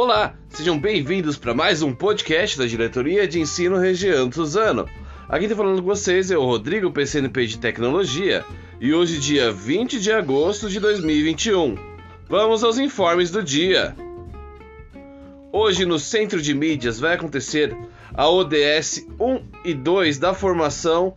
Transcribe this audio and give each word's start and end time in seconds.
Olá, 0.00 0.36
sejam 0.48 0.78
bem-vindos 0.78 1.36
para 1.36 1.52
mais 1.52 1.82
um 1.82 1.92
podcast 1.92 2.56
da 2.56 2.66
Diretoria 2.66 3.26
de 3.26 3.40
Ensino 3.40 3.76
Região 3.76 4.30
Suzano. 4.30 4.88
Aqui 5.28 5.46
está 5.46 5.56
falando 5.56 5.82
com 5.82 5.88
vocês 5.88 6.30
é 6.30 6.38
o 6.38 6.44
Rodrigo, 6.44 6.92
PCNP 6.92 7.48
de 7.48 7.58
Tecnologia, 7.58 8.44
e 8.80 8.94
hoje, 8.94 9.18
dia 9.18 9.50
20 9.50 9.98
de 9.98 10.12
agosto 10.12 10.68
de 10.70 10.78
2021. 10.78 11.74
Vamos 12.28 12.62
aos 12.62 12.78
informes 12.78 13.32
do 13.32 13.42
dia. 13.42 13.96
Hoje, 15.50 15.84
no 15.84 15.98
Centro 15.98 16.40
de 16.40 16.54
Mídias, 16.54 17.00
vai 17.00 17.14
acontecer 17.14 17.76
a 18.14 18.30
ODS 18.30 19.04
1 19.18 19.42
e 19.64 19.74
2 19.74 20.16
da 20.16 20.32
formação 20.32 21.16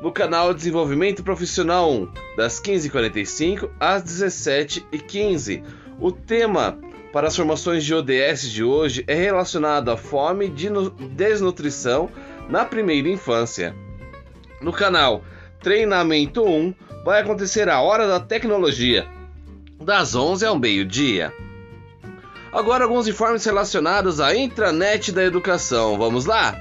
no 0.00 0.12
canal 0.12 0.54
Desenvolvimento 0.54 1.24
Profissional 1.24 1.90
1, 1.90 2.08
das 2.36 2.62
15h45 2.62 3.68
às 3.80 4.04
17h15. 4.04 5.64
O 6.00 6.12
tema 6.12 6.78
para 7.12 7.28
as 7.28 7.36
formações 7.36 7.84
de 7.84 7.94
ODS 7.94 8.50
de 8.50 8.62
hoje 8.62 9.04
é 9.06 9.14
relacionado 9.14 9.90
à 9.90 9.96
fome 9.96 10.46
e 10.46 11.08
desnutrição 11.08 12.10
na 12.48 12.64
primeira 12.64 13.08
infância. 13.08 13.74
No 14.60 14.72
canal 14.72 15.22
Treinamento 15.60 16.44
1 16.44 16.74
vai 17.04 17.20
acontecer 17.20 17.68
a 17.68 17.80
Hora 17.80 18.06
da 18.06 18.20
Tecnologia, 18.20 19.06
das 19.80 20.14
11 20.14 20.46
ao 20.46 20.58
meio-dia. 20.58 21.32
Agora 22.52 22.84
alguns 22.84 23.06
informes 23.06 23.44
relacionados 23.44 24.20
à 24.20 24.34
intranet 24.34 25.12
da 25.12 25.24
educação. 25.24 25.98
Vamos 25.98 26.26
lá? 26.26 26.56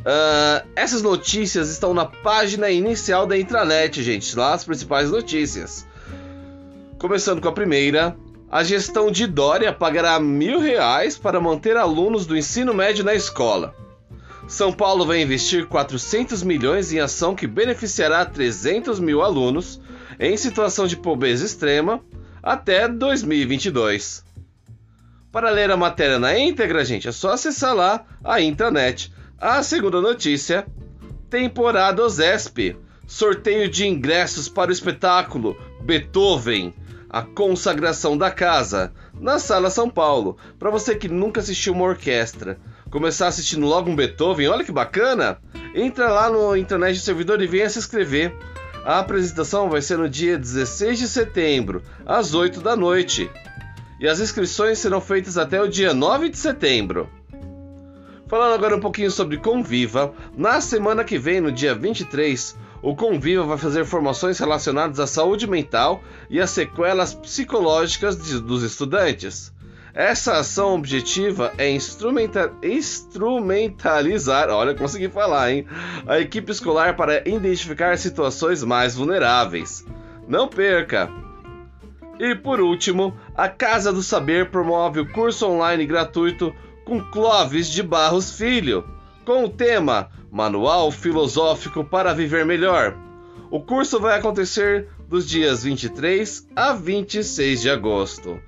Uh, 0.00 0.68
essas 0.74 1.02
notícias 1.02 1.70
estão 1.70 1.92
na 1.92 2.04
página 2.04 2.70
inicial 2.70 3.26
da 3.26 3.38
intranet, 3.38 4.02
gente. 4.02 4.36
Lá 4.36 4.54
as 4.54 4.64
principais 4.64 5.10
notícias. 5.10 5.86
Começando 6.98 7.40
com 7.40 7.48
a 7.48 7.52
primeira. 7.52 8.16
A 8.50 8.64
gestão 8.64 9.10
de 9.10 9.26
Dória 9.26 9.74
pagará 9.74 10.18
mil 10.18 10.58
reais 10.58 11.18
para 11.18 11.38
manter 11.38 11.76
alunos 11.76 12.24
do 12.24 12.34
ensino 12.34 12.72
médio 12.72 13.04
na 13.04 13.14
escola. 13.14 13.74
São 14.46 14.72
Paulo 14.72 15.04
vai 15.04 15.20
investir 15.20 15.66
400 15.66 16.42
milhões 16.42 16.90
em 16.90 16.98
ação 16.98 17.34
que 17.34 17.46
beneficiará 17.46 18.24
300 18.24 18.98
mil 19.00 19.20
alunos 19.20 19.78
em 20.18 20.34
situação 20.38 20.86
de 20.86 20.96
pobreza 20.96 21.44
extrema 21.44 22.00
até 22.42 22.88
2022. 22.88 24.24
Para 25.30 25.50
ler 25.50 25.70
a 25.70 25.76
matéria 25.76 26.18
na 26.18 26.36
íntegra, 26.38 26.82
gente, 26.86 27.06
é 27.06 27.12
só 27.12 27.32
acessar 27.32 27.74
lá 27.74 28.06
a 28.24 28.40
intranet. 28.40 29.12
A 29.38 29.62
segunda 29.62 30.00
notícia: 30.00 30.66
temporada 31.28 32.02
OZESP. 32.02 32.76
Sorteio 33.06 33.68
de 33.68 33.86
ingressos 33.86 34.48
para 34.48 34.70
o 34.70 34.72
espetáculo 34.72 35.56
Beethoven, 35.82 36.74
a 37.08 37.22
consagração 37.22 38.16
da 38.16 38.30
casa, 38.30 38.92
na 39.18 39.38
Sala 39.38 39.70
São 39.70 39.88
Paulo. 39.88 40.36
Para 40.58 40.70
você 40.70 40.94
que 40.94 41.08
nunca 41.08 41.40
assistiu 41.40 41.72
uma 41.72 41.84
orquestra, 41.84 42.58
começar 42.90 43.28
assistindo 43.28 43.66
logo 43.66 43.90
um 43.90 43.96
Beethoven, 43.96 44.48
olha 44.48 44.64
que 44.64 44.72
bacana! 44.72 45.38
Entra 45.74 46.10
lá 46.10 46.30
no 46.30 46.56
internet 46.56 46.96
do 46.96 47.02
servidor 47.02 47.40
e 47.40 47.46
venha 47.46 47.68
se 47.70 47.78
inscrever. 47.78 48.34
A 48.84 48.98
apresentação 48.98 49.68
vai 49.68 49.82
ser 49.82 49.98
no 49.98 50.08
dia 50.08 50.38
16 50.38 50.98
de 50.98 51.08
setembro, 51.08 51.82
às 52.06 52.34
8 52.34 52.60
da 52.60 52.76
noite. 52.76 53.30
E 54.00 54.06
as 54.06 54.20
inscrições 54.20 54.78
serão 54.78 55.00
feitas 55.00 55.36
até 55.36 55.60
o 55.60 55.68
dia 55.68 55.92
9 55.92 56.28
de 56.28 56.38
setembro. 56.38 57.08
Falando 58.28 58.52
agora 58.52 58.76
um 58.76 58.80
pouquinho 58.80 59.10
sobre 59.10 59.38
Conviva, 59.38 60.12
na 60.36 60.60
semana 60.60 61.02
que 61.02 61.18
vem, 61.18 61.40
no 61.40 61.50
dia 61.50 61.74
23, 61.74 62.54
o 62.82 62.94
Conviva 62.94 63.44
vai 63.44 63.58
fazer 63.58 63.84
formações 63.84 64.38
relacionadas 64.38 65.00
à 65.00 65.06
saúde 65.06 65.46
mental 65.46 66.02
e 66.30 66.40
às 66.40 66.50
sequelas 66.50 67.14
psicológicas 67.14 68.16
de, 68.16 68.40
dos 68.40 68.62
estudantes. 68.62 69.52
Essa 69.94 70.38
ação 70.38 70.74
objetiva 70.74 71.52
é 71.58 71.68
instrumenta 71.70 72.52
instrumentalizar, 72.62 74.48
olha, 74.48 74.74
consegui 74.74 75.08
falar, 75.08 75.50
hein? 75.50 75.66
A 76.06 76.20
equipe 76.20 76.52
escolar 76.52 76.94
para 76.94 77.28
identificar 77.28 77.98
situações 77.98 78.62
mais 78.62 78.94
vulneráveis. 78.94 79.84
Não 80.28 80.46
perca! 80.46 81.10
E 82.20 82.34
por 82.34 82.60
último, 82.60 83.16
a 83.34 83.48
Casa 83.48 83.92
do 83.92 84.02
Saber 84.02 84.50
promove 84.50 85.00
o 85.00 85.12
curso 85.12 85.48
online 85.48 85.86
gratuito 85.86 86.54
com 86.84 87.00
Clóvis 87.00 87.68
de 87.68 87.82
Barros 87.82 88.36
Filho, 88.36 88.84
com 89.28 89.44
o 89.44 89.48
tema 89.50 90.08
Manual 90.30 90.90
Filosófico 90.90 91.84
para 91.84 92.14
Viver 92.14 92.46
Melhor. 92.46 92.96
O 93.50 93.60
curso 93.60 94.00
vai 94.00 94.18
acontecer 94.18 94.88
dos 95.06 95.28
dias 95.28 95.64
23 95.64 96.48
a 96.56 96.72
26 96.72 97.60
de 97.60 97.68
agosto. 97.68 98.40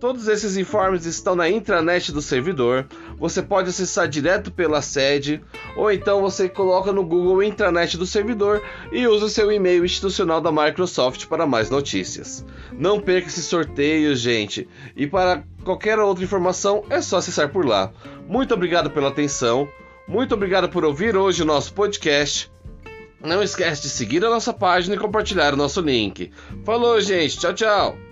Todos 0.00 0.26
esses 0.26 0.56
informes 0.56 1.06
estão 1.06 1.36
na 1.36 1.48
intranet 1.48 2.10
do 2.10 2.20
servidor. 2.20 2.84
Você 3.20 3.42
pode 3.42 3.68
acessar 3.68 4.08
direto 4.08 4.50
pela 4.50 4.80
sede 4.80 5.42
ou 5.76 5.92
então 5.92 6.22
você 6.22 6.48
coloca 6.48 6.90
no 6.90 7.04
Google 7.04 7.42
intranet 7.42 7.98
do 7.98 8.06
servidor 8.06 8.62
e 8.90 9.06
usa 9.06 9.26
o 9.26 9.28
seu 9.28 9.52
e-mail 9.52 9.84
institucional 9.84 10.40
da 10.40 10.50
Microsoft 10.50 11.26
para 11.26 11.46
mais 11.46 11.68
notícias. 11.68 12.44
Não 12.72 12.98
perca 12.98 13.28
esse 13.28 13.42
sorteio, 13.42 14.16
gente. 14.16 14.66
E 14.96 15.06
para 15.06 15.44
qualquer 15.62 15.98
outra 15.98 16.24
informação 16.24 16.82
é 16.88 17.02
só 17.02 17.18
acessar 17.18 17.50
por 17.50 17.66
lá. 17.66 17.92
Muito 18.26 18.54
obrigado 18.54 18.90
pela 18.90 19.08
atenção. 19.08 19.68
Muito 20.08 20.34
obrigado 20.34 20.70
por 20.70 20.82
ouvir 20.84 21.14
hoje 21.14 21.42
o 21.42 21.46
nosso 21.46 21.74
podcast. 21.74 22.50
Não 23.22 23.42
esquece 23.42 23.82
de 23.82 23.90
seguir 23.90 24.24
a 24.24 24.30
nossa 24.30 24.52
página 24.52 24.94
e 24.94 24.98
compartilhar 24.98 25.52
o 25.52 25.58
nosso 25.58 25.82
link. 25.82 26.30
Falou, 26.64 26.98
gente. 27.00 27.38
Tchau, 27.38 27.52
tchau. 27.52 28.09